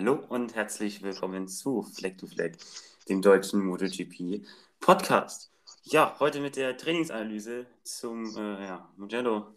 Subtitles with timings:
[0.00, 2.56] Hallo und herzlich willkommen zu Fleck to Fleck,
[3.08, 4.44] dem deutschen MotoGP
[4.80, 5.52] Podcast.
[5.84, 9.54] Ja, heute mit der Trainingsanalyse zum äh, ja, Mugello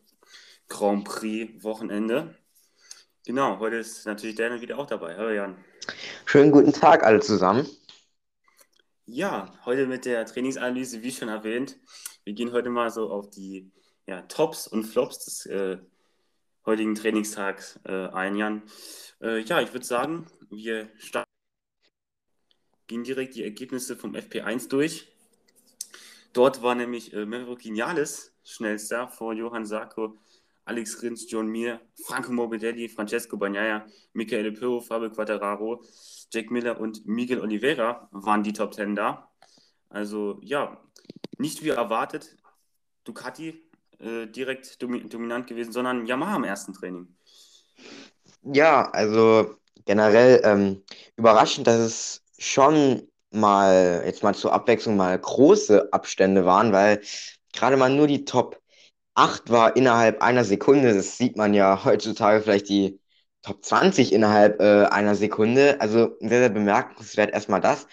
[0.68, 2.36] Grand Prix Wochenende.
[3.26, 5.18] Genau, heute ist natürlich Daniel wieder auch dabei.
[5.18, 5.58] Hallo Jan.
[6.28, 7.68] Schönen guten Tag alle zusammen.
[9.08, 11.80] Ja, heute mit der Trainingsanalyse, wie schon erwähnt.
[12.26, 13.72] Wir gehen heute mal so auf die
[14.06, 15.80] ja, Tops und Flops des äh,
[16.68, 18.62] heutigen Trainingstags äh, ein, Jan.
[19.22, 21.32] Äh, ja, ich würde sagen, wir starten,
[22.88, 25.08] gehen direkt die Ergebnisse vom FP1 durch.
[26.34, 30.18] Dort war nämlich äh, Maverick Vinales schnellster vor Johann Sarko,
[30.66, 35.86] Alex Rins, John Mir, Franco Morbidelli, Francesco Bagnaia, Michaele Pirro, Fabio Quattararo,
[36.34, 39.32] Jack Miller und Miguel Oliveira waren die Top Ten da.
[39.88, 40.84] Also ja,
[41.38, 42.36] nicht wie erwartet.
[43.06, 43.67] Ducati
[44.00, 47.08] äh, direkt dominant gewesen, sondern Yamaha im ersten Training.
[48.44, 50.84] Ja, also generell ähm,
[51.16, 57.02] überraschend, dass es schon mal, jetzt mal zur Abwechslung, mal große Abstände waren, weil
[57.54, 58.62] gerade mal nur die Top
[59.16, 60.94] 8 war innerhalb einer Sekunde.
[60.94, 63.00] Das sieht man ja heutzutage vielleicht die
[63.42, 65.82] Top 20 innerhalb äh, einer Sekunde.
[65.82, 67.88] Also sehr, sehr bemerkenswert erstmal das.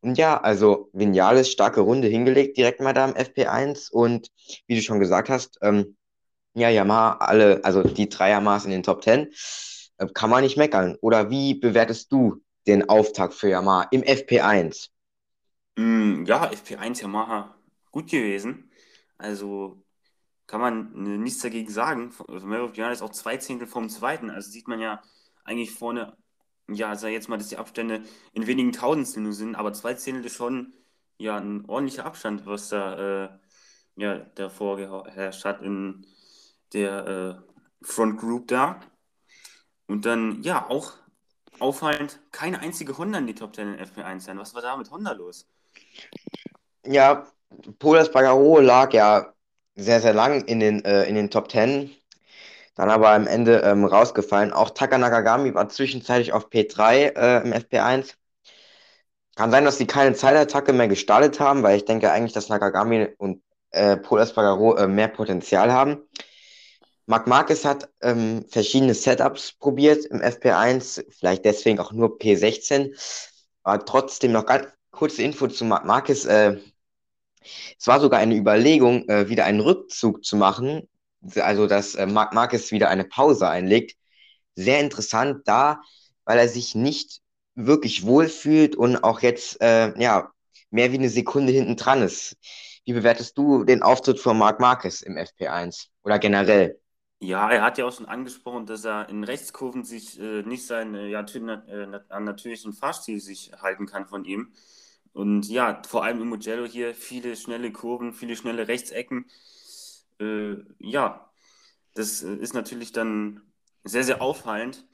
[0.00, 3.90] Und ja, also Vinales starke Runde hingelegt, direkt mal da im FP1.
[3.90, 4.28] Und
[4.66, 5.96] wie du schon gesagt hast, ähm,
[6.54, 9.32] ja, Yamaha, alle, also die drei Yamahas in den Top 10,
[9.98, 10.96] äh, kann man nicht meckern.
[11.00, 14.88] Oder wie bewertest du den Auftakt für Yamaha im FP1?
[15.76, 17.54] Mm, ja, FP1 Yamaha
[17.90, 18.70] gut gewesen.
[19.16, 19.82] Also
[20.46, 22.12] kann man nichts dagegen sagen.
[22.28, 24.30] Maverick Vinales ist auch zwei Zehntel vom zweiten.
[24.30, 25.02] Also sieht man ja
[25.44, 26.16] eigentlich vorne
[26.70, 28.02] ja, sag jetzt mal, dass die Abstände
[28.32, 30.74] in wenigen Tausendstel nur sind, aber zwei Zehntel ist schon
[31.18, 33.28] ja ein ordentlicher Abstand, was da äh,
[33.96, 36.06] ja, davor geherrscht hat in
[36.72, 38.80] der äh, Front Group da.
[39.86, 40.92] Und dann, ja, auch
[41.58, 44.38] auffallend, keine einzige Honda in die Top 10 in FP1 sein.
[44.38, 45.48] Was war da mit Honda los?
[46.86, 47.26] Ja,
[47.78, 49.32] Polas Bagaro lag ja
[49.74, 51.90] sehr, sehr lang in den, äh, in den Top 10
[52.78, 54.52] dann aber am Ende ähm, rausgefallen.
[54.52, 58.14] Auch Taka Nakagami war zwischenzeitlich auf P3 äh, im FP1.
[59.34, 63.08] Kann sein, dass sie keine Zeitattacke mehr gestartet haben, weil ich denke eigentlich, dass Nakagami
[63.18, 66.02] und äh, Paul Espargaro äh, mehr Potenzial haben.
[67.06, 72.94] Marc Marquez hat ähm, verschiedene Setups probiert im FP1, vielleicht deswegen auch nur P16.
[73.64, 76.26] Aber trotzdem noch ganz kurze Info zu Marc Marquez.
[76.26, 76.58] Äh,
[77.76, 80.88] es war sogar eine Überlegung, äh, wieder einen Rückzug zu machen,
[81.36, 83.96] also dass äh, Marc Marquez wieder eine Pause einlegt.
[84.54, 85.80] Sehr interessant da,
[86.24, 87.20] weil er sich nicht
[87.54, 90.30] wirklich wohlfühlt und auch jetzt äh, ja,
[90.70, 92.36] mehr wie eine Sekunde hinten dran ist.
[92.84, 96.80] Wie bewertest du den Auftritt von Marc Marquez im FP1 oder generell?
[97.20, 100.94] Ja, er hat ja auch schon angesprochen, dass er in Rechtskurven sich äh, nicht sein
[100.94, 104.52] äh, ja, äh, natürlichen Fahrstil sich halten kann von ihm.
[105.12, 109.26] Und ja, vor allem im Mugello hier viele schnelle Kurven, viele schnelle Rechtsecken
[110.20, 111.30] äh, ja,
[111.94, 113.42] das äh, ist natürlich dann
[113.84, 114.86] sehr, sehr auffallend.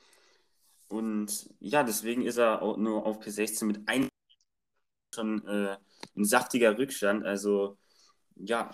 [0.88, 4.08] Und ja, deswegen ist er auch nur auf P16 mit einem
[5.14, 5.76] schon äh,
[6.16, 7.24] ein saftiger Rückstand.
[7.24, 7.78] Also
[8.36, 8.70] ja,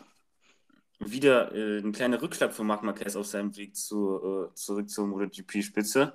[0.99, 5.07] wieder äh, ein kleiner Rückschlag von Marc Marquez auf seinem Weg zu, äh, zurück zur
[5.07, 6.15] MotoGP-Spitze.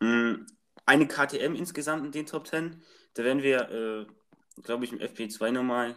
[0.00, 0.46] Ähm,
[0.86, 2.82] eine KTM insgesamt in den Top 10.
[3.14, 5.96] Da werden wir, äh, glaube ich, im FP2 nochmal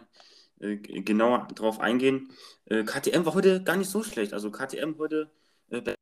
[0.60, 2.30] äh, genauer drauf eingehen.
[2.66, 4.32] Äh, KTM war heute gar nicht so schlecht.
[4.32, 5.30] Also KTM heute.
[5.70, 5.94] Äh,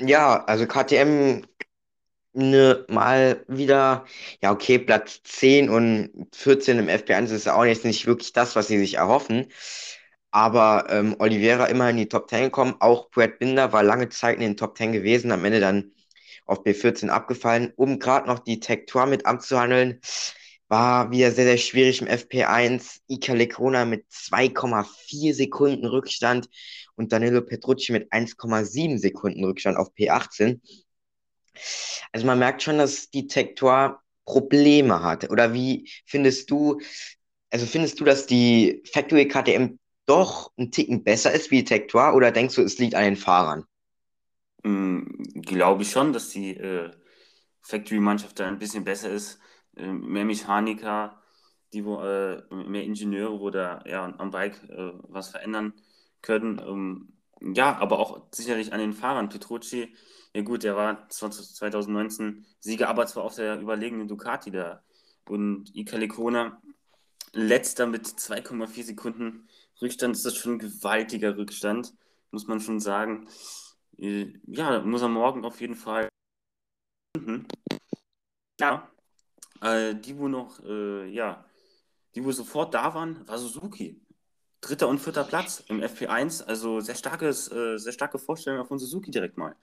[0.00, 1.42] ja, also KTM
[2.32, 4.06] ne, mal wieder,
[4.42, 8.68] ja, okay, Platz 10 und 14 im FP1 ist auch jetzt nicht wirklich das, was
[8.68, 9.46] sie sich erhoffen.
[10.30, 12.74] Aber ähm, Oliveira immer in die Top 10 gekommen.
[12.80, 15.92] Auch Brad Binder war lange Zeit in den Top 10 gewesen, am Ende dann
[16.46, 20.00] auf B14 abgefallen, um gerade noch die Tech Tour mit abzuhandeln.
[20.72, 23.02] War wieder sehr, sehr schwierig im FP1.
[23.06, 26.48] Ika Lecona mit 2,4 Sekunden Rückstand
[26.94, 30.60] und Danilo Petrucci mit 1,7 Sekunden Rückstand auf P18.
[32.10, 35.28] Also man merkt schon, dass die Tektor Probleme hat.
[35.30, 36.80] Oder wie findest du,
[37.50, 42.14] also findest du, dass die Factory KTM doch ein Ticken besser ist wie die Tektor
[42.14, 43.64] oder denkst du, es liegt an den Fahrern?
[44.62, 45.02] Mm,
[45.42, 46.90] glaube ich schon, dass die äh,
[47.60, 49.38] Factory-Mannschaft da ein bisschen besser ist.
[49.76, 51.22] Äh, mehr Mechaniker,
[51.72, 55.72] die äh, mehr Ingenieure, wo da ja, am Bike äh, was verändern
[56.20, 56.58] können.
[56.58, 59.28] Ähm, ja, aber auch sicherlich an den Fahrern.
[59.28, 59.94] Petrucci,
[60.34, 64.82] ja gut, der war 2019 Sieger, aber zwar auf der überlegenen Ducati da.
[65.28, 66.60] Und Ika Lecona,
[67.32, 69.48] letzter mit 2,4 Sekunden
[69.80, 71.94] Rückstand, ist das schon ein gewaltiger Rückstand,
[72.30, 73.28] muss man schon sagen.
[73.96, 76.08] Ja, muss er morgen auf jeden Fall.
[78.60, 78.91] Ja,
[79.62, 81.44] äh, die, wo noch, äh, ja,
[82.14, 84.00] die, wo sofort da waren, war Suzuki.
[84.60, 89.10] Dritter und vierter Platz im FP1, also sehr starkes, äh, sehr starke Vorstellung von Suzuki
[89.10, 89.56] direkt mal.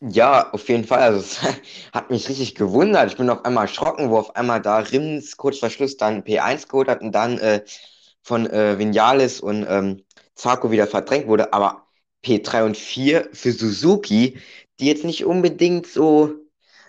[0.00, 0.98] Ja, auf jeden Fall.
[1.00, 1.40] Also es
[1.92, 3.10] hat mich richtig gewundert.
[3.10, 6.66] Ich bin auf einmal erschrocken, wo auf einmal da Rins kurz vor Schluss dann P1
[6.68, 7.64] geholt hat und dann äh,
[8.22, 10.02] von äh, Vinales und ähm,
[10.34, 11.52] Zarco wieder verdrängt wurde.
[11.52, 11.86] Aber
[12.24, 14.40] P3 und 4 für Suzuki,
[14.80, 16.34] die jetzt nicht unbedingt so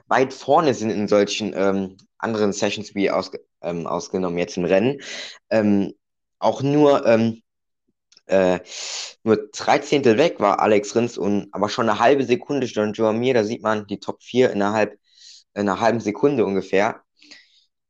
[0.08, 5.02] weit vorne sind in solchen ähm, anderen Sessions wie ausge ähm, ausgenommen jetzt im Rennen.
[5.50, 5.94] Ähm,
[6.40, 7.42] auch nur ähm,
[8.26, 8.60] äh,
[9.24, 13.14] nur drei Zehntel weg war Alex Rins und aber schon eine halbe Sekunde stand Joe
[13.14, 14.98] Mir, da sieht man die Top 4 innerhalb
[15.54, 17.02] einer halben Sekunde ungefähr.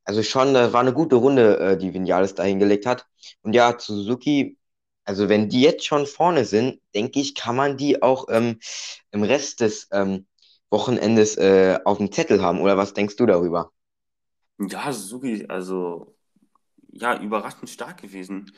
[0.05, 3.05] Also schon, das war eine gute Runde, äh, die Vinales da hingelegt hat.
[3.41, 4.57] Und ja, zu Suzuki,
[5.05, 8.59] also wenn die jetzt schon vorne sind, denke ich, kann man die auch ähm,
[9.11, 10.27] im Rest des ähm,
[10.69, 12.61] Wochenendes äh, auf dem Zettel haben.
[12.61, 13.71] Oder was denkst du darüber?
[14.59, 16.15] Ja, Suzuki, also
[16.91, 18.51] ja, überraschend stark gewesen.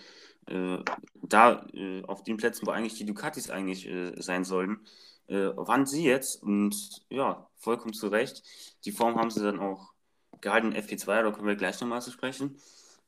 [0.48, 0.80] Äh,
[1.24, 4.86] da äh, auf den Plätzen, wo eigentlich die Ducatis eigentlich äh, sein sollten,
[5.28, 6.76] äh, waren sie jetzt und
[7.10, 8.44] ja, vollkommen zu Recht.
[8.86, 9.94] Die Form haben sie dann auch
[10.42, 12.60] gehalten, FP2, da kommen wir gleich nochmal zu sprechen.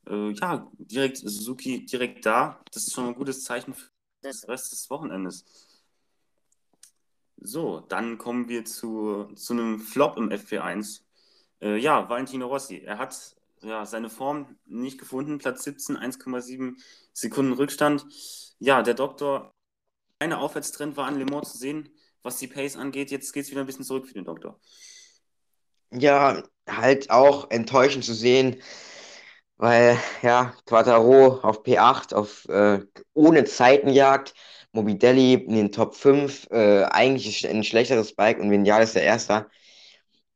[0.06, 3.88] Äh, ja, direkt Suzuki direkt da, das ist schon ein gutes Zeichen für
[4.24, 5.44] den Rest des Wochenendes.
[7.40, 11.02] So, dann kommen wir zu, zu einem Flop im FP1.
[11.60, 12.78] Äh, ja, Valentino Rossi.
[12.84, 15.38] Er hat ja, seine Form nicht gefunden.
[15.38, 16.74] Platz 17, 1,7
[17.12, 18.06] Sekunden Rückstand.
[18.58, 19.54] Ja, der Doktor,
[20.18, 21.90] eine Aufwärtstrend war an Le Mans zu sehen,
[22.22, 23.10] was die Pace angeht.
[23.10, 24.58] Jetzt geht es wieder ein bisschen zurück für den Doktor.
[25.90, 28.60] Ja, halt auch enttäuschend zu sehen,
[29.56, 32.80] weil ja, Quattaro auf P8, auf äh,
[33.14, 34.34] ohne Zeitenjagd,
[34.72, 39.48] Mobidelli in den Top 5, äh, eigentlich ein schlechteres Bike und Vinales der Erster.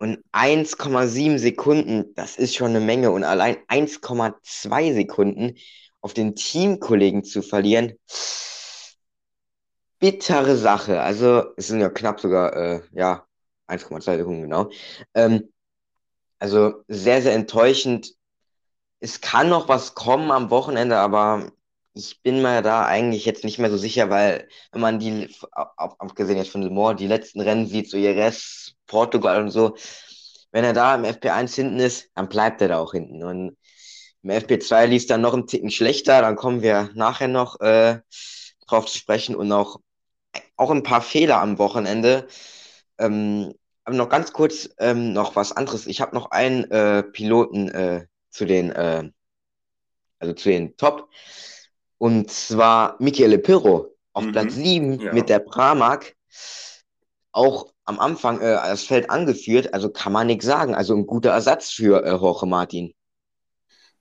[0.02, 3.12] Und 1,7 Sekunden, das ist schon eine Menge.
[3.12, 5.54] Und allein 1,2 Sekunden
[6.00, 7.92] auf den Teamkollegen zu verlieren,
[10.00, 11.00] bittere Sache.
[11.00, 13.24] Also, es sind ja knapp sogar, äh, ja,
[13.68, 14.70] 1,2 Sekunden genau.
[15.14, 15.52] Ähm,
[16.40, 18.12] also, sehr, sehr enttäuschend.
[18.98, 21.52] Es kann noch was kommen am Wochenende, aber
[21.94, 26.38] ich bin mir da eigentlich jetzt nicht mehr so sicher, weil wenn man die, abgesehen
[26.38, 29.76] jetzt von Le Mans, die letzten Rennen sieht, so Jerez, Portugal und so,
[30.52, 33.22] wenn er da im FP1 hinten ist, dann bleibt er da auch hinten.
[33.22, 33.56] Und
[34.22, 38.00] im FP2 lief es dann noch ein Ticken schlechter, dann kommen wir nachher noch äh,
[38.66, 39.80] drauf zu sprechen und auch,
[40.56, 42.26] auch ein paar Fehler am Wochenende.
[42.98, 43.54] Ähm,
[43.84, 45.86] aber noch ganz kurz ähm, noch was anderes.
[45.86, 49.10] Ich habe noch einen äh, Piloten äh, zu den, äh,
[50.20, 51.08] also zu den Top.
[52.02, 54.32] Und zwar Michele Pirro auf mhm.
[54.32, 55.12] Platz 7 ja.
[55.12, 56.16] mit der Pramac.
[57.30, 60.74] Auch am Anfang äh, das Feld angeführt, also kann man nichts sagen.
[60.74, 62.92] Also ein guter Ersatz für äh, Jorge Martin.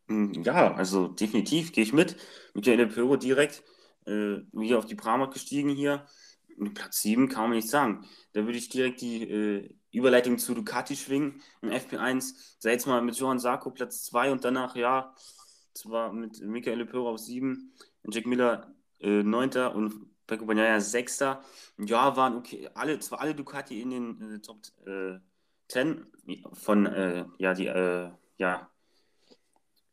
[0.08, 2.16] Hm, ja, also definitiv gehe ich mit.
[2.56, 3.62] Michele Pirro direkt
[4.08, 6.08] äh, wieder auf die Pramac gestiegen hier.
[6.74, 8.08] Platz 7 kann man nicht sagen.
[8.34, 11.40] Da würde ich direkt die äh, Überleitung zu Ducati schwingen.
[11.62, 15.14] Im FP1 sei jetzt mal mit Johann Sarko Platz 2 und danach, ja,
[15.74, 17.72] zwar mit Michael Pirro auf 7.
[18.10, 21.44] Jack Miller äh, und Pecco Bagnaia Sechster.
[21.78, 22.70] Ja, waren okay.
[22.74, 25.20] Alle, zwar alle Ducati in den äh, Top äh,
[25.68, 26.06] 10
[26.54, 28.70] von, äh, ja, die, äh, ja,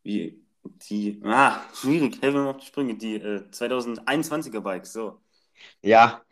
[0.02, 0.42] wie,
[0.88, 5.20] die, ah, schwierig, helfen wir mal auf die Sprünge, die äh, 2021er Bikes, so.
[5.82, 6.22] Ja,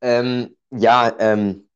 [0.00, 1.68] ähm, ja, ähm,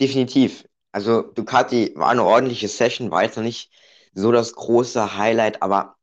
[0.00, 0.68] definitiv.
[0.92, 3.70] Also Ducati war eine ordentliche Session, war jetzt noch nicht
[4.14, 5.96] so das große Highlight, aber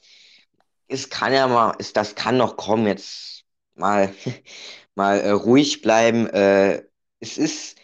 [0.92, 3.44] es kann ja mal, es, das kann noch kommen, jetzt
[3.76, 4.14] mal,
[4.96, 6.28] mal äh, ruhig bleiben.
[6.28, 6.84] Äh,
[7.20, 7.78] es ist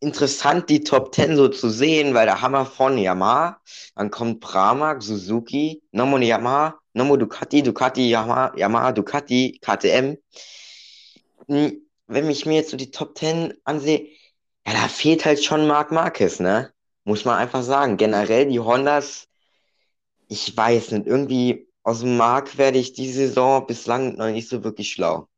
[0.00, 3.60] interessant, die Top 10 so zu sehen, weil da haben wir von Yamaha,
[3.94, 10.16] dann kommt Pramac, Suzuki, Nomo Yamaha, Nomo Ducati, Ducati, Yamaha, Yamaha, Ducati, KTM.
[11.48, 14.08] Hm, wenn ich mir jetzt so die Top 10 ansehe,
[14.66, 16.72] ja, da fehlt halt schon Marc Marquez, ne?
[17.04, 17.96] Muss man einfach sagen.
[17.96, 19.26] Generell die Hondas,
[20.28, 24.62] ich weiß nicht, irgendwie aus dem Mark werde ich die Saison bislang noch nicht so
[24.64, 25.28] wirklich schlau.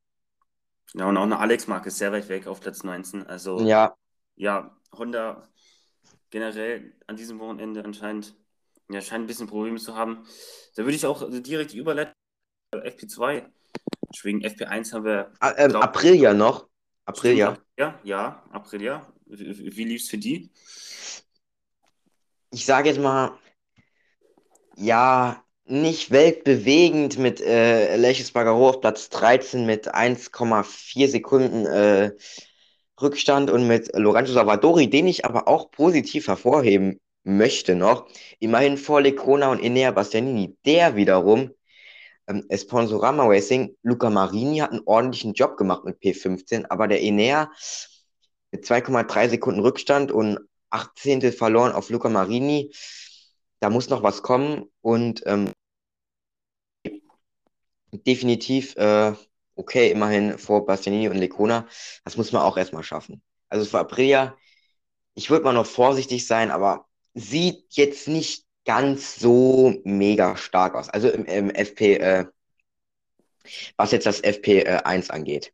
[0.94, 3.26] Ja, und auch eine Alex-Marke ist sehr weit weg auf Platz 19.
[3.26, 3.96] Also, ja,
[4.36, 5.48] ja, Honda
[6.30, 8.34] generell an diesem Wochenende anscheinend
[8.90, 10.26] ja, scheint ein bisschen Probleme zu haben.
[10.74, 12.14] Da würde ich auch direkt die Überleitung
[12.72, 13.46] FP2
[14.14, 14.42] schwingen.
[14.42, 15.32] FP1 haben wir.
[15.40, 16.68] Ah, ähm, glaub, April ja noch.
[17.04, 17.58] April ja.
[17.78, 19.06] Ja, ja, April ja.
[19.26, 20.50] Wie, wie lief es für die?
[22.50, 23.38] Ich sage jetzt mal,
[24.76, 32.12] ja, nicht weltbewegend mit äh, Lechis Bagaro auf Platz 13 mit 1,4 Sekunden äh,
[33.00, 38.08] Rückstand und mit Lorenzo Savadori, den ich aber auch positiv hervorheben möchte noch.
[38.38, 40.56] Immerhin vor Lecona und Enea Bastianini.
[40.64, 41.50] Der wiederum,
[42.28, 47.50] ähm, Sponsorama Racing, Luca Marini hat einen ordentlichen Job gemacht mit P15, aber der Enea
[48.50, 50.38] mit 2,3 Sekunden Rückstand und
[50.70, 51.32] 18.
[51.32, 52.72] verloren auf Luca Marini.
[53.62, 55.52] Da muss noch was kommen und ähm,
[57.92, 59.12] definitiv äh,
[59.54, 61.68] okay, immerhin vor Bastianini und Lecona.
[62.04, 63.22] Das muss man auch erstmal schaffen.
[63.48, 64.36] Also für Aprilia,
[65.14, 70.88] ich würde mal noch vorsichtig sein, aber sieht jetzt nicht ganz so mega stark aus.
[70.88, 72.26] Also im, im FP, äh,
[73.76, 75.52] was jetzt das FP1 äh, angeht.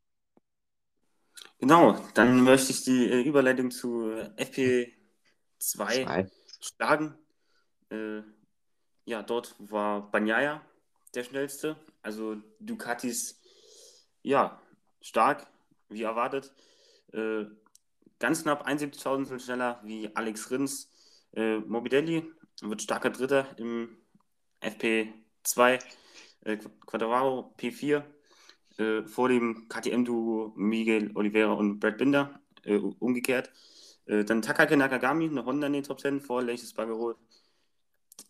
[1.59, 4.87] Genau, dann möchte ich die äh, Überleitung zu FP2
[5.59, 6.27] Zwei.
[6.63, 7.19] schlagen.
[7.91, 8.23] Äh,
[9.05, 10.63] ja, dort war Banyaya
[11.15, 11.77] der schnellste.
[12.03, 13.41] Also Ducatis,
[14.23, 14.61] ja,
[15.01, 15.47] stark,
[15.89, 16.53] wie erwartet.
[17.13, 17.47] Äh,
[18.19, 20.91] ganz knapp 71.000 schneller wie Alex Rins.
[21.33, 22.25] Äh, Morbidelli
[22.63, 23.97] wird starker Dritter im
[24.61, 25.79] FP2.
[26.45, 28.03] Äh, Quadraro P4
[28.79, 32.41] äh, vor dem KTM-Duo Miguel Oliveira und Brad Binder.
[32.65, 33.51] Äh, umgekehrt.
[34.07, 37.17] Äh, dann Takake Nakagami, eine Honda in den Top 10 vor Leiches Baggerot.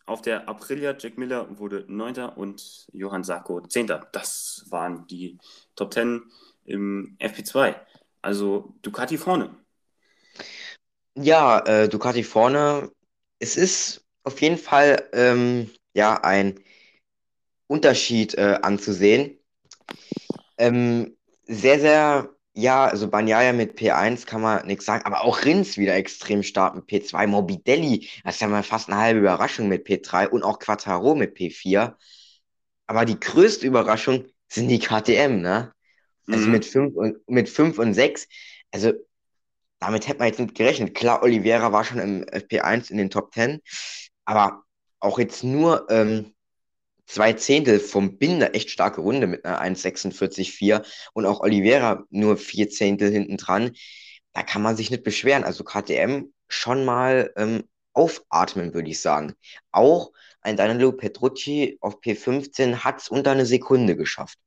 [0.05, 2.29] Auf der Aprilia, Jack Miller wurde 9.
[2.35, 3.87] und Johann Sarko 10.
[4.11, 5.37] Das waren die
[5.75, 6.23] Top 10
[6.65, 7.75] im FP2.
[8.21, 9.55] Also Ducati vorne.
[11.15, 12.91] Ja, äh, Ducati vorne.
[13.39, 16.59] Es ist auf jeden Fall ähm, ja ein
[17.67, 19.37] Unterschied äh, anzusehen.
[20.57, 21.15] Ähm,
[21.45, 25.95] sehr, sehr ja, also Bagnaia mit P1 kann man nichts sagen, aber auch Rins wieder
[25.95, 27.27] extrem stark mit P2.
[27.27, 31.37] Morbidelli, das ist ja mal fast eine halbe Überraschung mit P3 und auch Quattaro mit
[31.37, 31.95] P4.
[32.87, 35.73] Aber die größte Überraschung sind die KTM, ne?
[36.27, 36.51] Also mhm.
[36.51, 38.27] mit 5 und, mit 5 und 6.
[38.71, 38.93] Also
[39.79, 40.95] damit hätte man jetzt nicht gerechnet.
[40.95, 43.61] Klar, Oliveira war schon im FP1 in den Top 10,
[44.25, 44.63] aber
[44.99, 46.33] auch jetzt nur ähm,
[47.09, 52.69] zwei Zehntel vom Binder echt starke Runde mit einer 1,46,4 und auch Oliveira nur vier
[52.69, 53.71] Zehntel hinten dran.
[54.33, 55.43] Da kann man sich nicht beschweren.
[55.43, 57.63] Also KTM schon mal ähm,
[57.93, 59.33] aufatmen, würde ich sagen.
[59.71, 60.11] Auch
[60.41, 64.37] ein Danilo Petrucci auf P15 hat es unter eine Sekunde geschafft.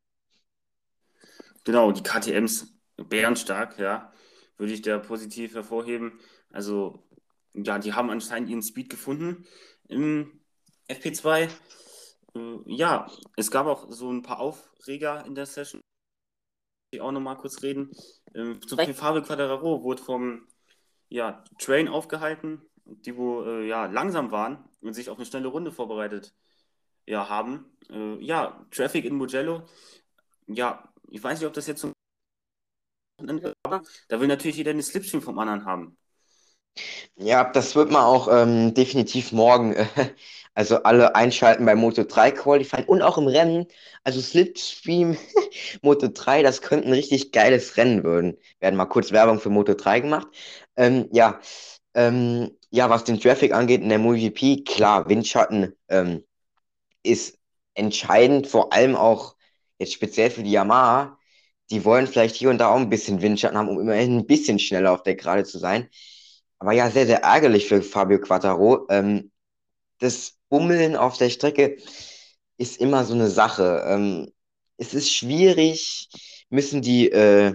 [1.65, 4.13] Genau, die KTMs bärenstark, ja,
[4.57, 6.21] würde ich da positiv hervorheben.
[6.51, 7.03] Also,
[7.55, 9.47] ja, die haben anscheinend ihren Speed gefunden
[9.89, 10.41] im
[10.89, 11.49] FP2 äh,
[12.67, 15.81] ja, es gab auch so ein paar Aufreger in der Session.
[16.91, 17.91] Ich auch noch mal kurz reden.
[18.35, 20.47] Ähm, zum Beispiel Fabio Quadraro wurde vom
[21.09, 25.73] ja, Train aufgehalten, die wo äh, ja, langsam waren und sich auf eine schnelle Runde
[25.73, 26.35] vorbereitet
[27.07, 27.77] ja, haben.
[27.91, 29.65] Äh, ja, Traffic in Mugello.
[30.47, 31.93] Ja, ich weiß nicht, ob das jetzt so
[33.63, 35.97] aber da will natürlich jeder eine Slipstream vom anderen haben.
[37.17, 39.87] Ja, das wird man auch ähm, definitiv morgen äh,
[40.55, 43.67] also alle einschalten bei Moto 3 Qualifying und auch im Rennen.
[44.05, 45.17] Also Slipstream
[45.83, 48.37] Moto 3, das könnte ein richtig geiles Rennen werden.
[48.61, 50.29] Werden mal kurz Werbung für Moto 3 gemacht.
[50.77, 51.41] Ähm, ja,
[51.95, 56.25] ähm, ja, was den Traffic angeht in der MotoGP, klar, Windschatten ähm,
[57.03, 57.39] ist
[57.75, 59.37] entscheidend, vor allem auch
[59.79, 61.19] jetzt speziell für die Yamaha.
[61.71, 64.59] Die wollen vielleicht hier und da auch ein bisschen Windschatten haben, um immerhin ein bisschen
[64.59, 65.89] schneller auf der Gerade zu sein.
[66.59, 68.87] Aber ja, sehr, sehr ärgerlich für Fabio Quattaro.
[68.91, 69.33] Ähm,
[69.99, 71.79] das Bummeln auf der Strecke
[72.59, 73.85] ist immer so eine Sache.
[73.89, 74.31] Ähm,
[74.77, 76.11] es ist schwierig,
[76.51, 77.55] müssen die äh,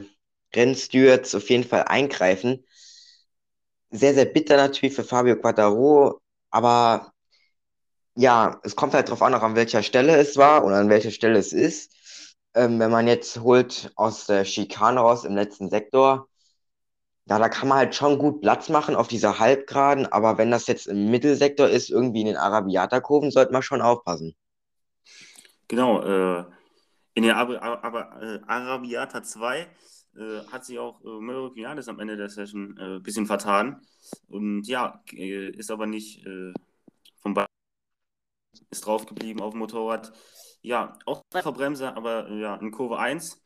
[0.56, 2.66] Rennstewards auf jeden Fall eingreifen.
[3.92, 7.13] Sehr, sehr bitter natürlich für Fabio Quattaro, aber
[8.16, 11.12] ja, es kommt halt darauf an, auch an welcher Stelle es war oder an welcher
[11.12, 11.92] Stelle es ist.
[12.56, 16.27] Ähm, wenn man jetzt holt aus der Schikane raus im letzten Sektor,
[17.29, 20.67] ja, da kann man halt schon gut Platz machen auf dieser Halbgraden, aber wenn das
[20.67, 24.34] jetzt im Mittelsektor ist, irgendwie in den Arabiata-Kurven, sollte man schon aufpassen.
[25.67, 26.46] Genau, äh,
[27.15, 29.67] in der Ar Ar äh, Arabiata 2 äh,
[30.50, 33.81] hat sich auch äh, Mauro Vinales am Ende der Session ein äh, bisschen vertan.
[34.29, 36.53] Und ja, äh, ist aber nicht äh,
[37.19, 37.48] vom Ball,
[38.69, 40.13] ist drauf geblieben auf dem Motorrad.
[40.62, 43.41] Ja, auch drei Verbremser, aber ja, in Kurve 1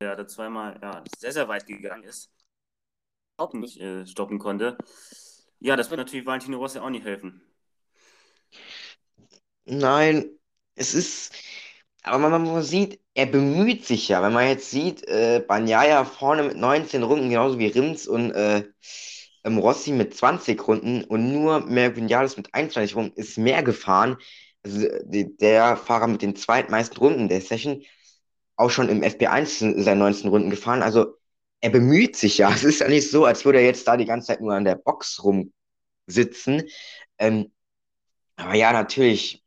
[0.00, 2.30] der da zweimal ja, sehr, sehr weit gegangen ist,
[3.36, 4.76] auch nicht äh, stoppen konnte.
[5.60, 7.42] Ja, das wird natürlich Valentino Rossi auch nicht helfen.
[9.64, 10.30] Nein,
[10.74, 11.32] es ist,
[12.02, 14.22] aber man, man sieht, er bemüht sich ja.
[14.22, 18.64] Wenn man jetzt sieht, äh, Banyaya vorne mit 19 Runden, genauso wie Rims und äh,
[19.44, 24.16] ähm, Rossi mit 20 Runden und nur Merck Vinales mit 21 Runden ist mehr gefahren.
[24.62, 27.82] Also der Fahrer mit den zweitmeisten Runden der Session
[28.56, 30.82] auch schon im FP1 seine 19 Runden gefahren.
[30.82, 31.16] Also
[31.60, 32.50] er bemüht sich ja.
[32.54, 34.64] Es ist ja nicht so, als würde er jetzt da die ganze Zeit nur an
[34.64, 36.64] der Box rumsitzen.
[37.18, 37.52] Ähm,
[38.36, 39.44] aber ja, natürlich,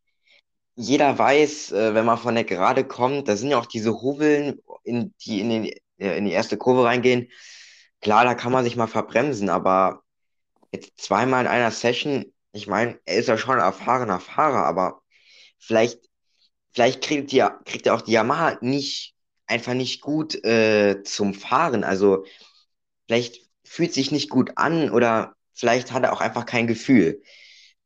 [0.76, 4.60] jeder weiß, äh, wenn man von der Gerade kommt, da sind ja auch diese Hubeln,
[4.84, 5.66] in, die in, den,
[6.00, 7.30] äh, in die erste Kurve reingehen.
[8.02, 10.04] Klar, da kann man sich mal verbremsen, aber
[10.72, 15.02] jetzt zweimal in einer Session, ich meine, er ist ja schon ein erfahrener Fahrer, aber
[15.60, 16.00] vielleicht,
[16.78, 19.16] vielleicht kriegt, die, kriegt er auch die Yamaha nicht,
[19.48, 21.84] einfach nicht gut äh, zum Fahren.
[21.84, 22.24] Also
[23.08, 27.24] vielleicht fühlt sich nicht gut an oder vielleicht hat er auch einfach kein Gefühl.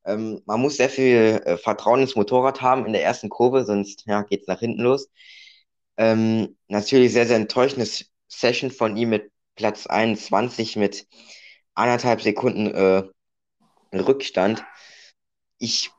[0.03, 4.03] Ähm, man muss sehr viel äh, Vertrauen ins Motorrad haben in der ersten Kurve, sonst
[4.07, 5.09] ja, geht es nach hinten los.
[5.95, 7.87] Ähm, natürlich sehr, sehr enttäuschende
[8.27, 11.07] Session von ihm mit Platz 21 mit
[11.75, 13.03] anderthalb Sekunden äh,
[13.93, 14.65] Rückstand.
[15.59, 15.91] Ich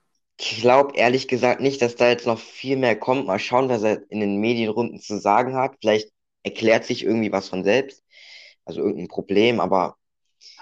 [0.61, 3.26] glaube ehrlich gesagt nicht, dass da jetzt noch viel mehr kommt.
[3.26, 5.76] Mal schauen, was er in den Medienrunden zu sagen hat.
[5.80, 6.11] Vielleicht
[6.42, 8.02] erklärt sich irgendwie was von selbst,
[8.64, 9.96] also irgendein Problem, aber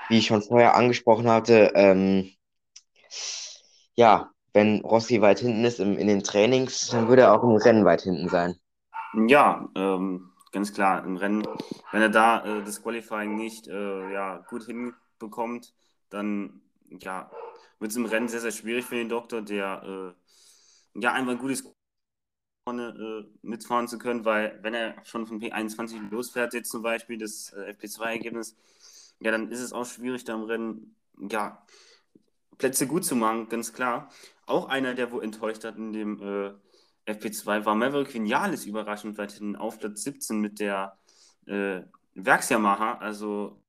[0.08, 2.32] wie ich schon vorher angesprochen hatte, ähm,
[3.94, 7.56] ja, wenn Rossi weit hinten ist im, in den Trainings, dann würde er auch im
[7.56, 8.56] Rennen weit hinten sein.
[9.28, 11.46] Ja, ähm, ganz klar, im Rennen,
[11.92, 15.72] wenn er da äh, das Qualifying nicht äh, ja, gut hinbekommt,
[16.10, 16.60] dann
[17.00, 17.30] ja,
[17.80, 20.14] wird es im Rennen sehr, sehr schwierig für den Doktor, der
[20.94, 21.64] äh, ja einfach ein gutes
[22.64, 27.18] vorne äh, mitfahren zu können, weil wenn er schon von P21 losfährt, jetzt zum Beispiel
[27.18, 28.56] das äh, FP2-Ergebnis,
[29.20, 30.96] ja, dann ist es auch schwierig, da im Rennen
[31.30, 31.64] ja,
[32.58, 34.10] Plätze gut zu machen, ganz klar.
[34.46, 36.52] Auch einer, der wo enttäuscht hat in dem äh,
[37.10, 40.98] FP2 war Maverick Vinales überraschend weit hinten auf Platz 17 mit der
[41.46, 41.82] äh,
[42.14, 42.98] Werks-Yamaha.
[42.98, 43.62] Also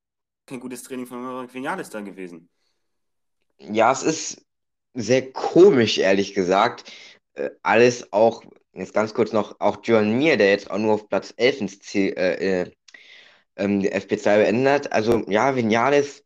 [0.45, 2.49] kein gutes Training von Maverick Vinales da gewesen.
[3.69, 4.45] Ja, es ist
[4.93, 6.91] sehr komisch, ehrlich gesagt.
[7.33, 11.09] Äh, alles auch, jetzt ganz kurz noch, auch John Mir, der jetzt auch nur auf
[11.09, 12.71] Platz 11 ins Ziel, äh, äh,
[13.57, 14.91] ähm, die FP2 beendet.
[14.91, 16.23] Also ja, Vinales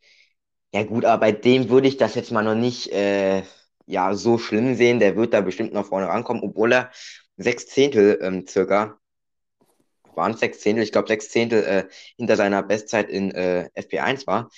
[0.73, 3.43] ja gut, aber bei dem würde ich das jetzt mal noch nicht äh,
[3.85, 4.99] ja, so schlimm sehen.
[4.99, 6.91] Der wird da bestimmt noch vorne rankommen, obwohl er
[7.37, 8.99] sechs Zehntel ähm, circa,
[10.15, 14.27] waren es sechs Zehntel, ich glaube sechs Zehntel äh, hinter seiner Bestzeit in äh, FP1
[14.27, 14.49] war.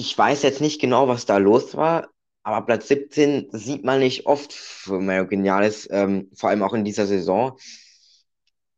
[0.00, 2.08] Ich weiß jetzt nicht genau, was da los war,
[2.42, 6.86] aber Platz 17 sieht man nicht oft für Mario Geniales, ähm, vor allem auch in
[6.86, 7.58] dieser Saison.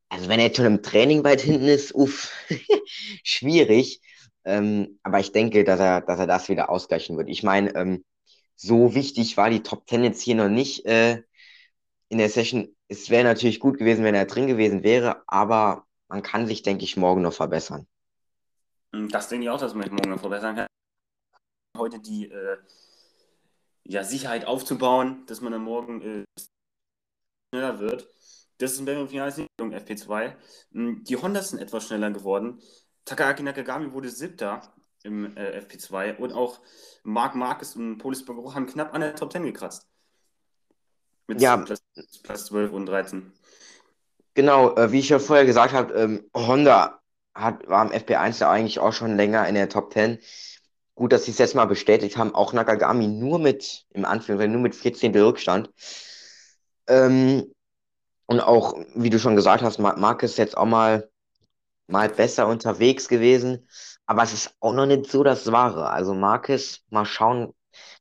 [0.09, 2.33] Also wenn er schon im Training weit hinten ist, uff,
[3.23, 4.01] schwierig.
[4.45, 7.29] Ähm, aber ich denke, dass er, dass er das wieder ausgleichen wird.
[7.29, 8.05] Ich meine, ähm,
[8.57, 11.23] so wichtig war die Top Ten jetzt hier noch nicht äh,
[12.09, 12.75] in der Session.
[12.89, 16.83] Es wäre natürlich gut gewesen, wenn er drin gewesen wäre, aber man kann sich, denke
[16.83, 17.87] ich, morgen noch verbessern.
[18.91, 20.67] Das denke ich auch, dass man sich morgen noch verbessern kann.
[21.77, 22.59] Heute die äh,
[23.85, 26.25] ja, Sicherheit aufzubauen, dass man dann morgen äh,
[27.53, 28.09] schneller wird.
[28.59, 30.35] Das ist im Finale FP2.
[30.73, 32.61] Hm, die Hondas sind etwas schneller geworden.
[33.05, 34.63] Takaaki Nakagami wurde siebter
[35.03, 36.61] im äh, FP2 und auch
[37.03, 39.89] Marc Marquez und Polis Bagro haben knapp an der Top 10 gekratzt.
[41.27, 41.57] Mit ja.
[41.57, 41.83] Platz,
[42.23, 43.33] Platz 12 und 13.
[44.35, 47.01] Genau, äh, wie ich ja vorher gesagt habe, ähm, Honda
[47.35, 50.19] hat, war im FP1 ja eigentlich auch schon länger in der Top 10.
[50.95, 52.35] Gut, dass sie es jetzt mal bestätigt haben.
[52.35, 55.23] Auch Nakagami nur mit, im Anführungszeichen, nur mit 14.
[55.23, 55.71] Rückstand.
[56.87, 57.53] Ähm,
[58.27, 61.11] und auch, wie du schon gesagt hast, Marquez jetzt auch mal
[61.89, 63.69] mal besser unterwegs gewesen.
[64.07, 65.91] Aber es ist auch noch nicht so das Wahre.
[65.91, 67.55] Also Marcus, mal schauen,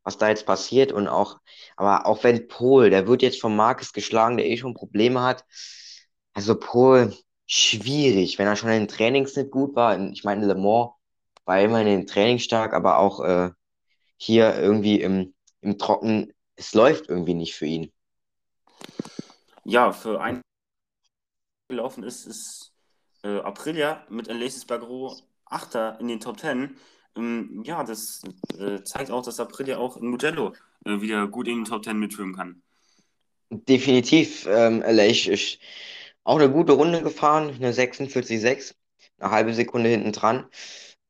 [0.04, 0.92] was da jetzt passiert.
[0.92, 1.40] Und auch,
[1.78, 5.46] aber auch wenn Paul, der wird jetzt von Marcus geschlagen, der eh schon Probleme hat.
[6.34, 7.14] Also Paul,
[7.48, 10.00] schwierig, wenn er schon in den Trainings nicht gut war.
[10.12, 10.92] Ich meine, Le Mans
[11.46, 13.52] war immer in den Trainings stark, aber auch äh,
[14.18, 17.92] hier irgendwie im, im Trocken, es läuft irgendwie nicht für ihn.
[19.64, 20.42] Ja, für ein
[21.70, 22.72] gelaufen ist, ist
[23.24, 26.78] äh, Aprilia mit Alesis Bagro Achter in den Top Ten.
[27.16, 28.22] Ähm, ja, das
[28.58, 30.54] äh, zeigt auch, dass Aprilia auch in Mugello
[30.86, 32.62] äh, wieder gut in den Top Ten mitschwimmen kann.
[33.50, 34.48] Definitiv.
[34.48, 35.60] Ähm, Aleix ist
[36.24, 38.76] auch eine gute Runde gefahren, eine 46,6,
[39.20, 40.46] eine halbe Sekunde hinten dran.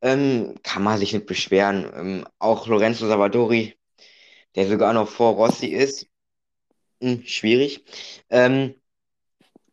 [0.02, 1.92] Ähm, kann man sich nicht beschweren.
[1.96, 3.78] Ähm, auch Lorenzo Savadori,
[4.56, 6.08] der sogar noch vor Rossi ist,
[7.02, 7.84] hm, schwierig.
[8.30, 8.76] Ähm,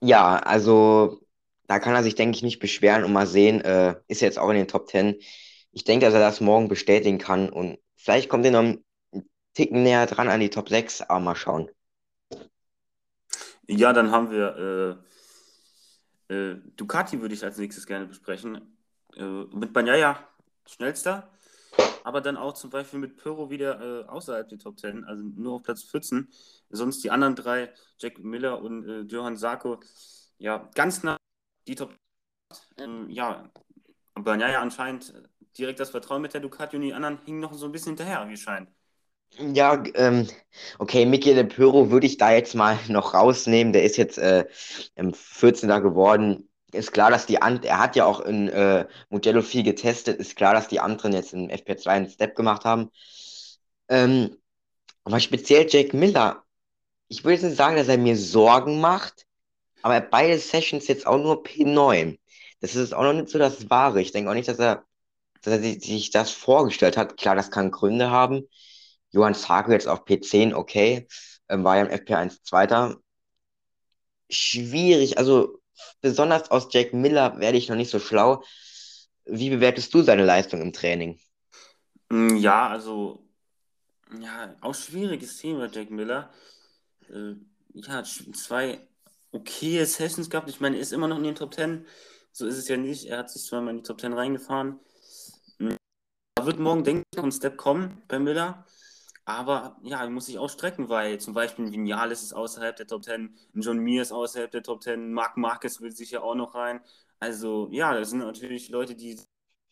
[0.01, 1.21] ja, also
[1.67, 4.51] da kann er sich, denke ich, nicht beschweren und mal sehen, äh, ist jetzt auch
[4.51, 5.17] in den Top 10.
[5.73, 8.85] Ich denke, dass er das morgen bestätigen kann und vielleicht kommt er noch einen
[9.55, 11.71] Ticken näher dran an die Top 6, aber mal schauen.
[13.67, 14.99] Ja, dann haben wir
[16.29, 18.78] äh, äh, Ducati würde ich als nächstes gerne besprechen.
[19.17, 20.19] Äh, mit Banyaya
[20.67, 21.31] schnellster,
[22.05, 25.55] aber dann auch zum Beispiel mit Pyro wieder äh, außerhalb der Top 10, also nur
[25.55, 26.29] auf Platz 14.
[26.71, 29.81] Sonst die anderen drei, Jack Miller und äh, Johann Sarko,
[30.39, 31.17] ja, ganz nah
[31.67, 31.95] die Top
[32.79, 33.51] ähm, ja,
[34.25, 35.13] ja, anscheinend
[35.57, 38.29] direkt das Vertrauen mit der Ducati und die anderen hingen noch so ein bisschen hinterher,
[38.29, 38.69] wie es scheint.
[39.37, 40.27] Ja, ähm,
[40.79, 43.73] okay, Michele Pyrrho würde ich da jetzt mal noch rausnehmen.
[43.73, 44.47] Der ist jetzt äh,
[45.13, 45.69] 14.
[45.83, 46.48] geworden.
[46.73, 50.19] Ist klar, dass die Ant er hat ja auch in äh, Mugello viel getestet.
[50.19, 52.91] Ist klar, dass die anderen jetzt in FP2 einen Step gemacht haben.
[53.89, 54.37] Ähm,
[55.05, 56.45] aber speziell Jake Miller,
[57.09, 59.27] ich würde jetzt nicht sagen, dass er mir Sorgen macht,
[59.83, 62.19] aber er beide Sessions jetzt auch nur P9.
[62.61, 64.03] Das ist auch noch nicht so das Wahre.
[64.03, 64.85] Ich denke auch nicht, dass er,
[65.43, 67.17] dass er sich, sich das vorgestellt hat.
[67.17, 68.43] Klar, das kann Gründe haben.
[69.11, 71.07] Johann Sarko jetzt auf P10, okay,
[71.49, 72.99] ähm, war ja im FP1 Zweiter.
[74.31, 75.59] Schwierig, also
[76.01, 78.43] besonders aus Jack Miller werde ich noch nicht so schlau.
[79.25, 81.19] Wie bewertest du seine Leistung im Training?
[82.11, 83.25] Mm, Ja, also,
[84.21, 86.33] ja, auch schwieriges Thema, Jack Miller.
[87.11, 87.35] Äh,
[87.75, 88.89] ja, zwei
[89.33, 90.49] okaye Sessions gehabt.
[90.51, 91.87] Ich meine, er ist immer noch in den Top 10.
[92.33, 93.07] So ist es ja nicht.
[93.07, 94.81] Er hat sich zweimal in die Top 10 reingefahren.
[95.59, 95.77] Mm,
[96.37, 98.67] Da wird morgen, denke ich, noch ein Step kommen bei Miller.
[99.29, 102.87] Aber ja, er muss sich auch strecken, weil zum Beispiel ein Vinales ist außerhalb der
[102.87, 106.23] Top 10, ein John Mir ist außerhalb der Top 10, Marc Marquez will sich ja
[106.23, 106.81] auch noch rein.
[107.21, 109.21] Also ja, das sind natürlich Leute, die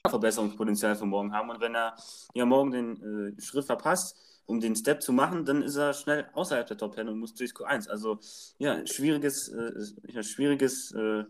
[0.07, 1.49] Verbesserungspotenzial für morgen haben.
[1.49, 1.97] Und wenn er
[2.35, 6.29] ja morgen den äh, Schritt verpasst, um den Step zu machen, dann ist er schnell
[6.35, 7.89] außerhalb der Top 10 und muss durch Q1.
[7.89, 8.19] Also
[8.59, 11.25] ja, schwieriges, äh, schwieriges äh,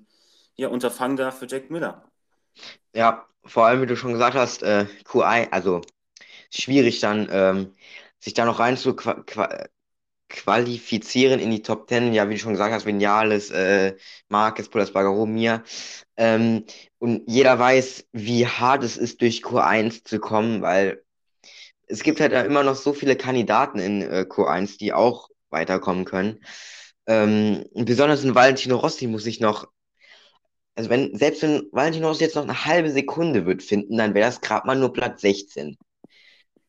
[0.56, 2.10] ja, Unterfangen da für Jack Miller.
[2.92, 5.80] Ja, vor allem, wie du schon gesagt hast, äh, Q1, also
[6.50, 7.72] schwierig dann, ähm,
[8.26, 9.66] sich da noch rein zu qua qua
[10.28, 12.12] qualifizieren in die Top 10.
[12.12, 13.96] Ja, wie du schon gesagt hast, Vinales, äh,
[14.28, 15.62] Marquez, Polas Bagaro, Mir.
[16.16, 16.64] Ähm,
[16.98, 21.04] und jeder weiß, wie hart es ist, durch Q1 zu kommen, weil
[21.86, 26.40] es gibt halt immer noch so viele Kandidaten in äh, Q1, die auch weiterkommen können.
[27.06, 29.68] Ähm, besonders in Valentino Rossi muss ich noch,
[30.74, 34.26] also wenn, selbst wenn Valentino Rossi jetzt noch eine halbe Sekunde wird finden, dann wäre
[34.26, 35.76] das gerade mal nur Platz 16.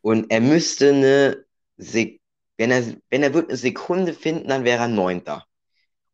[0.01, 1.46] Und er müsste eine,
[1.77, 2.19] Se
[2.57, 5.45] wenn er, wenn er wird eine Sekunde finden, dann wäre er Neunter.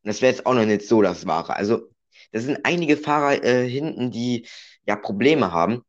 [0.03, 1.55] Und das wäre jetzt auch noch nicht so das Wahre.
[1.55, 1.89] Also,
[2.31, 4.47] das sind einige Fahrer äh, hinten, die
[4.85, 5.83] ja Probleme haben.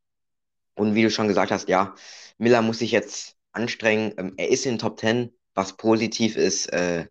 [0.75, 1.95] Und wie du schon gesagt hast, ja,
[2.39, 4.15] Miller muss sich jetzt anstrengen.
[4.17, 6.73] Ähm, er ist in den Top 10, was positiv ist.
[6.73, 7.07] Äh,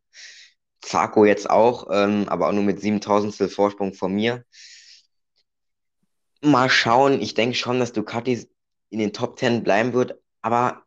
[0.82, 4.46] Zarco jetzt auch, ähm, aber auch nur mit 7000 Vorsprung von mir.
[6.42, 7.22] Mal schauen.
[7.22, 8.48] Ich denke schon, dass Ducati
[8.90, 10.83] in den Top 10 bleiben wird, aber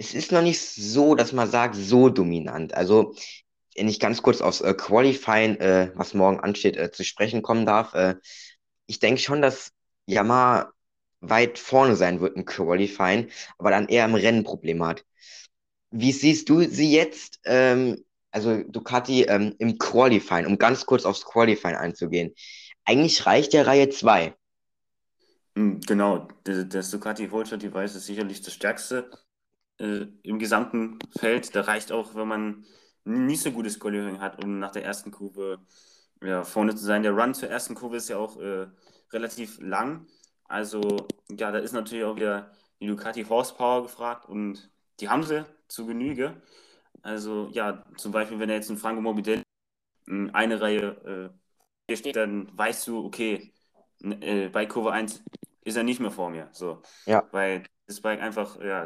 [0.00, 2.74] es ist noch nicht so, dass man sagt, so dominant.
[2.74, 3.14] Also,
[3.76, 7.66] wenn ich ganz kurz aufs äh, Qualifying, äh, was morgen ansteht, äh, zu sprechen kommen
[7.66, 8.16] darf, äh,
[8.88, 9.72] ich denke schon, dass
[10.06, 10.72] Yamaha
[11.20, 15.04] weit vorne sein wird im Qualifying, aber dann eher im Rennen Probleme hat.
[15.92, 21.24] Wie siehst du sie jetzt, ähm, also Ducati ähm, im Qualifying, um ganz kurz aufs
[21.26, 22.34] Qualifying einzugehen?
[22.86, 24.34] Eigentlich reicht ja Reihe 2.
[25.54, 29.10] Mm, Genau, der- das Ducati Vulture Device ist sicherlich das stärkste
[29.80, 31.54] äh, im gesamten Feld.
[31.54, 32.64] Da reicht auch, wenn man
[33.04, 35.58] nicht so gutes Qualifying hat, um nach der ersten Kurve
[36.22, 37.02] ja, vorne zu sein.
[37.02, 38.66] Der Run zur ersten Kurve ist ja auch äh,
[39.12, 40.06] relativ lang.
[40.44, 45.46] Also, ja, da ist natürlich auch wieder die Ducati Horsepower gefragt und die haben sie
[45.68, 46.42] zu Genüge.
[47.02, 49.42] Also, ja, zum Beispiel, wenn er jetzt ein Franco Morbidelli
[50.06, 51.38] in eine Reihe äh,
[51.88, 53.52] hier steht, dann weißt du, okay,
[54.02, 55.22] äh, bei Kurve 1
[55.64, 56.48] ist er nicht mehr vor mir.
[56.52, 58.84] So, Ja, weil das Bike einfach ja,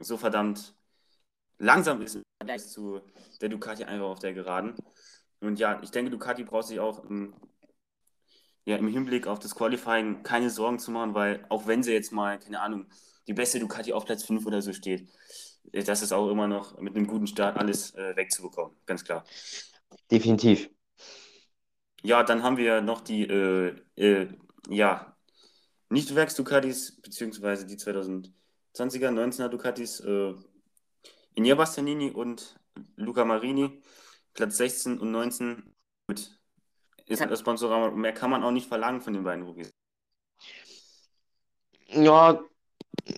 [0.00, 0.74] so verdammt
[1.58, 3.00] langsam ist im Vergleich zu
[3.40, 4.74] der Ducati einfach auf der Geraden.
[5.40, 7.34] Und ja, ich denke, Ducati braucht sich auch im,
[8.64, 12.12] ja, im Hinblick auf das Qualifying keine Sorgen zu machen, weil auch wenn sie jetzt
[12.12, 12.86] mal, keine Ahnung,
[13.26, 15.08] die beste Ducati auf Platz 5 oder so steht,
[15.72, 19.24] äh, das ist auch immer noch mit einem guten Start alles äh, wegzubekommen, ganz klar.
[20.10, 20.70] definitiv.
[22.02, 24.28] Ja, dann haben wir noch die, äh, äh,
[24.68, 25.16] ja,
[25.90, 27.76] Nicht-Werks-Ducatis, beziehungsweise die
[28.78, 30.34] 2020er, 19er Ducatis, äh,
[31.34, 32.58] Inia Bastianini und
[32.96, 33.82] Luca Marini,
[34.34, 35.74] Platz 16 und 19.
[36.06, 36.30] Gut,
[37.06, 39.70] ist das Sponsorama, mehr kann man auch nicht verlangen von den beiden Rookies.
[41.88, 42.40] Ja,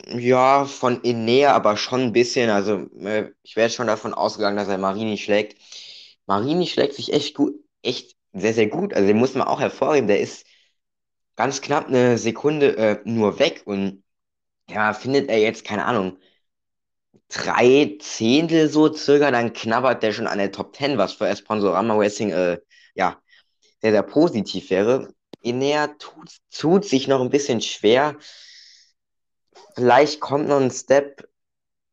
[0.07, 2.49] ja, von Enea, aber schon ein bisschen.
[2.51, 5.61] Also, äh, ich wäre schon davon ausgegangen, dass er Marini schlägt.
[6.27, 8.94] Marini schlägt sich echt gut, echt sehr, sehr gut.
[8.94, 10.07] Also, den muss man auch hervorheben.
[10.07, 10.46] Der ist
[11.37, 14.05] ganz knapp eine Sekunde äh, nur weg und
[14.72, 16.18] ja, findet er jetzt, keine Ahnung,
[17.28, 21.94] drei Zehntel so circa, dann knabbert der schon an der Top 10, was für Sponsorama
[21.94, 22.59] Racing äh,
[22.94, 23.20] ja
[23.83, 25.12] sehr, sehr positiv wäre.
[25.42, 28.16] Enea tut, tut sich noch ein bisschen schwer.
[29.74, 31.28] Vielleicht kommt noch ein Step,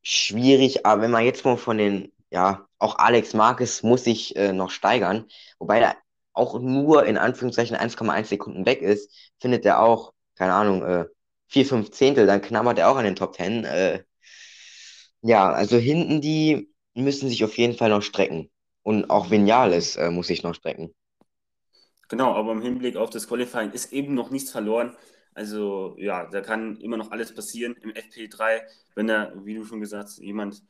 [0.02, 4.54] schwierig, aber wenn man jetzt mal von den, ja, auch Alex Marquez muss sich äh,
[4.54, 5.28] noch steigern,
[5.60, 5.98] wobei er
[6.34, 11.06] auch nur in Anführungszeichen 1,1 Sekunden weg ist, findet er auch keine Ahnung, äh,
[11.48, 13.64] vier, fünf Zehntel, dann knabbert er auch an den Top Ten.
[13.66, 14.04] Äh,
[15.22, 18.50] ja, also hinten die müssen sich auf jeden Fall noch strecken.
[18.84, 20.94] Und auch Vinales äh, muss sich noch strecken.
[22.10, 24.96] Genau, aber im Hinblick auf das Qualifying ist eben noch nichts verloren.
[25.34, 28.62] Also ja, da kann immer noch alles passieren im FP3,
[28.96, 30.64] wenn da, wie du schon gesagt hast, jemand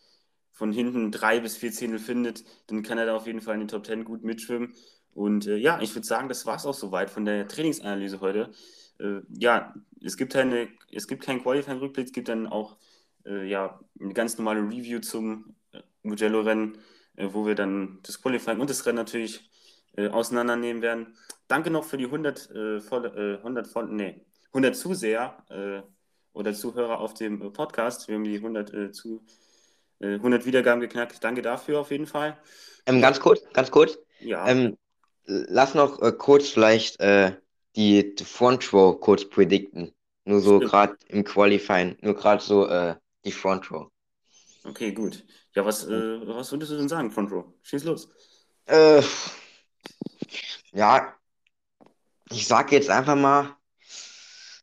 [0.52, 3.62] von hinten drei bis vier Zehntel findet, dann kann er da auf jeden Fall in
[3.62, 4.74] den Top Ten gut mitschwimmen.
[5.14, 8.52] Und äh, ja, ich würde sagen, das war es auch soweit von der Trainingsanalyse heute.
[9.00, 12.78] Äh, ja, es gibt, eine, es gibt keinen Qualifying-Rückblick, es gibt dann auch
[13.26, 16.78] äh, ja, eine ganz normale Review zum äh, Mugello-Rennen,
[17.16, 19.50] äh, wo wir dann das Qualifying und das Rennen natürlich
[19.96, 21.18] äh, auseinandernehmen werden.
[21.48, 25.44] Danke noch für die 100, äh, voll, 100, voll, nee, 100 Zuseher
[26.34, 28.08] oder Zuhörer auf dem Podcast.
[28.08, 29.24] Wir haben die 100, zu,
[30.02, 31.24] 100 Wiedergaben geknackt.
[31.24, 32.38] Danke dafür auf jeden Fall.
[32.86, 33.98] Ähm, ganz kurz, ganz kurz.
[34.20, 34.48] Ja.
[34.48, 34.78] Ähm,
[35.26, 37.34] lass noch äh, kurz vielleicht äh,
[37.78, 39.94] die Front Row kurz predikten.
[40.26, 43.90] Nur so gerade im Qualifying, nur gerade so äh, die Front Row.
[44.66, 45.24] Okay, gut.
[45.56, 47.46] Ja, was, äh, was würdest du denn sagen, Front Row?
[47.64, 48.10] Schieß los.
[48.66, 49.02] Äh,
[50.74, 51.14] ja,
[52.30, 53.56] ich sag jetzt einfach mal,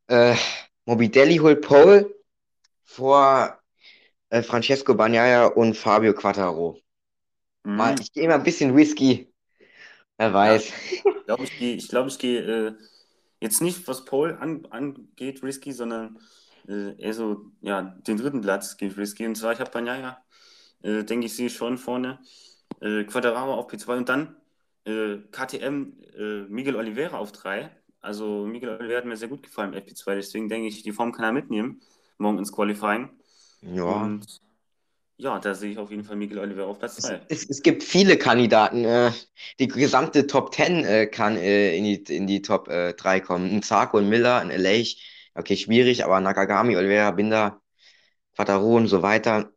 [0.08, 0.36] äh,
[0.84, 2.14] Mobidelli holt Pole
[2.84, 3.58] vor
[4.28, 6.78] äh, Francesco Bagnaia und Fabio Quattaro.
[7.62, 7.76] Mhm.
[7.76, 9.32] Mal, ich gehe mal ein bisschen risky.
[10.18, 10.68] Wer weiß.
[10.68, 12.74] Ja, ich glaube, ich gehe ich glaub, ich geh, äh,
[13.44, 16.18] jetzt nicht, was Pole an, angeht, risky, sondern
[16.66, 19.26] äh, eher so, ja, den dritten Platz geht risky.
[19.26, 20.18] Und zwar, ich habe Bagnaia,
[20.82, 22.18] äh, denke ich, sehe schon vorne.
[22.80, 24.36] Äh, Quadraro auf P2 und dann
[24.86, 27.70] äh, KTM äh, Miguel Oliveira auf 3.
[28.00, 31.12] Also Miguel Oliveira hat mir sehr gut gefallen im FP2, deswegen denke ich, die Form
[31.12, 31.80] kann er mitnehmen,
[32.18, 33.10] morgen ins Qualifying.
[33.60, 33.84] Ja.
[33.84, 34.40] Und
[35.16, 37.20] ja, da sehe ich auf jeden Fall Miguel Oliver auf Platz 2.
[37.28, 38.84] Es, es, es, gibt viele Kandidaten.
[38.84, 39.12] Äh,
[39.60, 43.50] die gesamte Top 10 äh, kann äh, in, die, in die Top äh, 3 kommen.
[43.50, 45.30] Ein Zarko, ein Miller, ein Elech.
[45.34, 47.60] Okay, schwierig, aber Nakagami, Oliveira, Binder,
[48.34, 49.52] Quattaro und so weiter.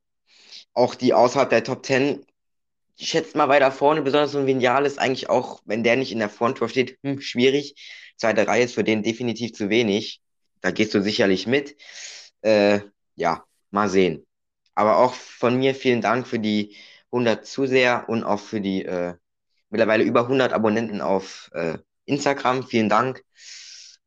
[0.73, 2.23] Auch die außerhalb der Top 10,
[2.95, 6.11] ich schätze mal weiter vorne, besonders so ein Vinal ist eigentlich auch, wenn der nicht
[6.11, 7.75] in der Fronttour steht, hm, schwierig.
[8.15, 10.21] Zweite Reihe ist für den definitiv zu wenig.
[10.61, 11.75] Da gehst du sicherlich mit.
[12.41, 12.81] Äh,
[13.15, 14.26] ja, mal sehen.
[14.77, 16.75] Aber auch von mir vielen Dank für die
[17.11, 19.15] 100 Zuseher und auch für die äh,
[19.71, 22.63] mittlerweile über 100 Abonnenten auf äh, Instagram.
[22.63, 23.23] Vielen Dank.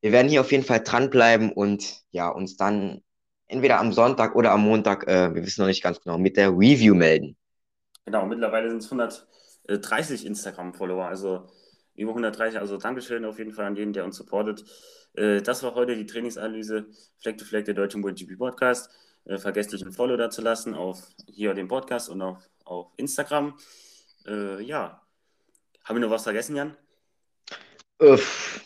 [0.01, 3.03] Wir werden hier auf jeden Fall dranbleiben und ja, uns dann
[3.49, 6.51] entweder am Sonntag oder am Montag, äh, wir wissen noch nicht ganz genau, mit der
[6.51, 7.37] Review melden.
[8.05, 11.49] Genau, mittlerweile sind es 130 Instagram-Follower, also
[11.97, 12.61] über 130.
[12.61, 14.65] Also Dankeschön auf jeden Fall an jeden, der uns supportet.
[15.15, 16.87] Äh, das war heute die Trainingsanalyse
[17.19, 18.89] Fleck to Fleck, der Deutsche MotoGP Podcast.
[19.25, 22.93] Äh, vergesst nicht ein Follow da zu lassen auf hier den Podcast und auf, auf
[22.97, 23.59] Instagram.
[24.27, 25.03] Äh, ja.
[25.85, 26.77] Haben wir noch was vergessen, Jan?
[27.99, 28.61] Öff.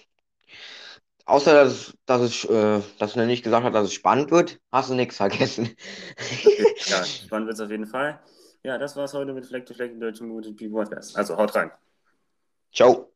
[1.26, 4.90] Außer, dass, dass, es, äh, dass du nicht gesagt hast, dass es spannend wird, hast
[4.90, 5.74] du nichts vergessen.
[6.12, 8.20] Okay, ja, spannend wird es auf jeden Fall.
[8.62, 11.16] Ja, das war es heute mit Fleck to Fleck im deutschen MotoGP Podcast.
[11.16, 11.70] Also haut rein.
[12.72, 13.13] Ciao.